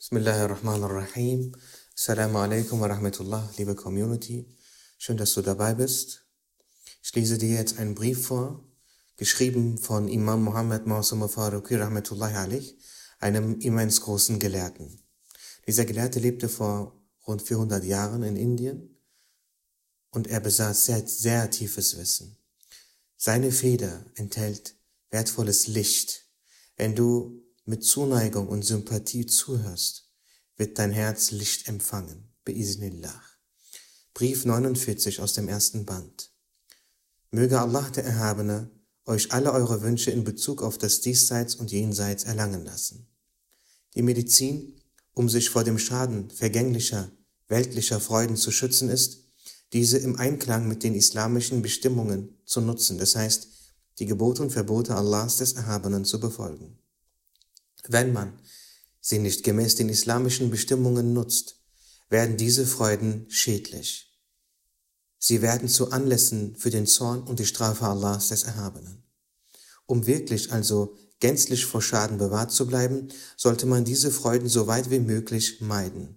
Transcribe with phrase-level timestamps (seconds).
[0.00, 1.52] Bismillahirrahmanirrahim.
[1.94, 4.46] Assalamu alaikum wa rahmatullah, liebe Community.
[4.96, 6.24] Schön, dass du dabei bist.
[7.02, 8.64] Ich lese dir jetzt einen Brief vor,
[9.18, 12.78] geschrieben von Imam Muhammad Mausum Faruqi rahmatullahi alaih,
[13.18, 15.02] einem immens großen Gelehrten.
[15.66, 18.96] Dieser Gelehrte lebte vor rund 400 Jahren in Indien
[20.12, 22.38] und er besaß sehr, sehr tiefes Wissen.
[23.18, 24.76] Seine Feder enthält
[25.10, 26.24] wertvolles Licht.
[26.76, 30.10] Wenn du mit Zuneigung und Sympathie zuhörst,
[30.56, 32.28] wird dein Herz Licht empfangen.
[32.44, 33.22] Beisnillah.
[34.12, 36.32] Brief 49 aus dem ersten Band.
[37.30, 38.72] Möge Allah der Erhabene
[39.06, 43.06] euch alle eure Wünsche in Bezug auf das Diesseits und Jenseits erlangen lassen.
[43.94, 44.74] Die Medizin,
[45.14, 47.12] um sich vor dem Schaden vergänglicher,
[47.46, 49.28] weltlicher Freuden zu schützen, ist,
[49.72, 53.46] diese im Einklang mit den islamischen Bestimmungen zu nutzen, das heißt,
[54.00, 56.80] die Gebote und Verbote Allahs des Erhabenen zu befolgen.
[57.92, 58.38] Wenn man
[59.00, 61.56] sie nicht gemäß den islamischen Bestimmungen nutzt,
[62.08, 64.16] werden diese Freuden schädlich.
[65.18, 69.02] Sie werden zu Anlässen für den Zorn und die Strafe Allahs des Erhabenen.
[69.86, 74.92] Um wirklich also gänzlich vor Schaden bewahrt zu bleiben, sollte man diese Freuden so weit
[74.92, 76.16] wie möglich meiden.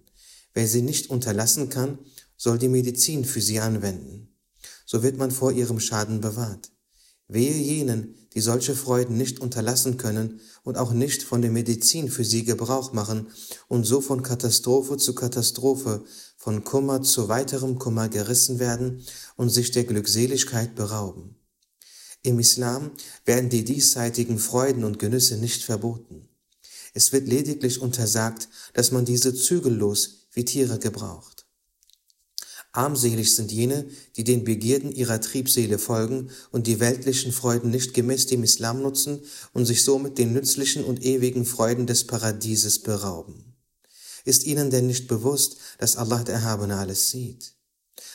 [0.52, 1.98] Wer sie nicht unterlassen kann,
[2.36, 4.32] soll die Medizin für sie anwenden.
[4.86, 6.70] So wird man vor ihrem Schaden bewahrt.
[7.28, 12.24] Wehe jenen, die solche Freuden nicht unterlassen können und auch nicht von der Medizin für
[12.24, 13.28] sie Gebrauch machen
[13.68, 16.04] und so von Katastrophe zu Katastrophe,
[16.36, 19.02] von Kummer zu weiterem Kummer gerissen werden
[19.36, 21.36] und sich der Glückseligkeit berauben.
[22.22, 22.90] Im Islam
[23.24, 26.28] werden die diesseitigen Freuden und Genüsse nicht verboten.
[26.94, 31.33] Es wird lediglich untersagt, dass man diese zügellos wie Tiere gebraucht.
[32.74, 33.86] Armselig sind jene,
[34.16, 39.20] die den Begierden ihrer Triebseele folgen und die weltlichen Freuden nicht gemäß dem Islam nutzen
[39.52, 43.54] und sich somit den nützlichen und ewigen Freuden des Paradieses berauben.
[44.24, 47.54] Ist ihnen denn nicht bewusst, dass Allah der Erhabene alles sieht?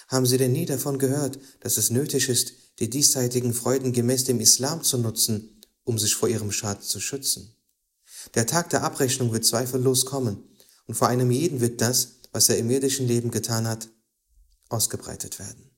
[0.10, 4.42] Haben sie denn nie davon gehört, dass es nötig ist, die diesseitigen Freuden gemäß dem
[4.42, 7.56] Islam zu nutzen, um sich vor ihrem Schaden zu schützen?
[8.36, 10.44] Der Tag der Abrechnung wird zweifellos kommen,
[10.86, 13.88] und vor einem jeden wird das, was er im irdischen Leben getan hat,
[14.70, 15.70] ausgebreitet werden.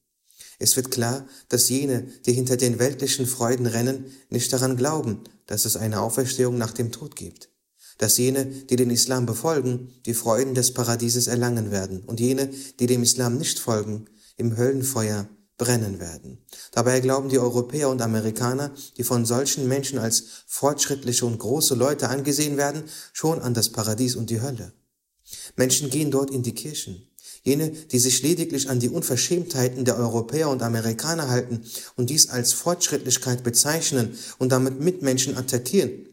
[0.59, 5.65] Es wird klar, dass jene, die hinter den weltlichen Freuden rennen, nicht daran glauben, dass
[5.65, 7.49] es eine Auferstehung nach dem Tod gibt.
[7.97, 12.85] Dass jene, die den Islam befolgen, die Freuden des Paradieses erlangen werden und jene, die
[12.85, 14.05] dem Islam nicht folgen,
[14.37, 16.43] im Höllenfeuer brennen werden.
[16.71, 22.09] Dabei glauben die Europäer und Amerikaner, die von solchen Menschen als fortschrittliche und große Leute
[22.09, 24.73] angesehen werden, schon an das Paradies und die Hölle.
[25.55, 27.10] Menschen gehen dort in die Kirchen,
[27.43, 31.61] Jene, die sich lediglich an die Unverschämtheiten der Europäer und Amerikaner halten
[31.95, 36.07] und dies als Fortschrittlichkeit bezeichnen und damit Mitmenschen attackieren,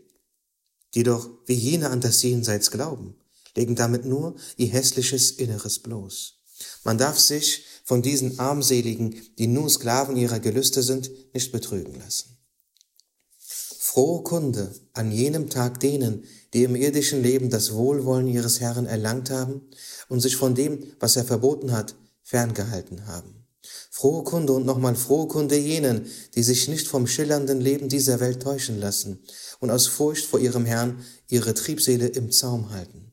[0.94, 3.14] die doch wie jene an das Jenseits glauben,
[3.54, 6.34] legen damit nur ihr hässliches Inneres bloß.
[6.84, 12.37] Man darf sich von diesen Armseligen, die nur Sklaven ihrer Gelüste sind, nicht betrügen lassen.
[13.98, 16.22] Frohe Kunde an jenem Tag denen,
[16.54, 19.62] die im irdischen Leben das Wohlwollen ihres Herrn erlangt haben
[20.08, 23.44] und sich von dem, was er verboten hat, ferngehalten haben.
[23.90, 28.40] Frohe Kunde und nochmal frohe Kunde jenen, die sich nicht vom schillernden Leben dieser Welt
[28.40, 29.18] täuschen lassen
[29.58, 33.07] und aus Furcht vor ihrem Herrn ihre Triebseele im Zaum halten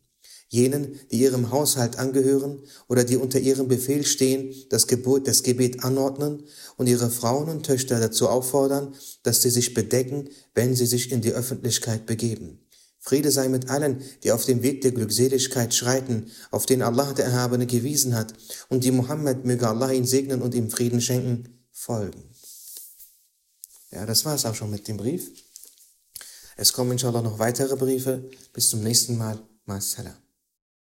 [0.47, 5.83] jenen, die ihrem Haushalt angehören oder die unter ihrem Befehl stehen, das Gebot, das Gebet
[5.83, 6.44] anordnen
[6.78, 11.22] und ihre Frauen und Töchter dazu auffordern, dass sie sich bedecken, wenn sie sich in
[11.22, 12.59] die Öffentlichkeit begeben.
[13.00, 17.25] Friede sei mit allen, die auf dem Weg der Glückseligkeit schreiten, auf den Allah der
[17.25, 18.34] Erhabene gewiesen hat,
[18.69, 22.23] und die Muhammad, möge Allah ihn segnen und ihm Frieden schenken, folgen.
[23.91, 25.31] Ja, das war es auch schon mit dem Brief.
[26.57, 28.29] Es kommen inshallah noch weitere Briefe.
[28.53, 29.39] Bis zum nächsten Mal.
[29.66, 30.24] Masalam.